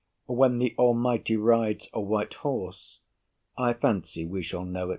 [0.25, 3.01] When the Almighty Rides a white horse,
[3.55, 4.89] I fancy we shall know it.